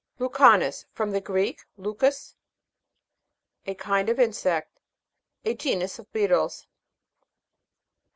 [0.17, 0.87] LUCA'NUS.
[0.91, 2.33] From the Greek, lukos,
[3.67, 4.81] a kind of insect.
[5.45, 6.65] A genus of beetles.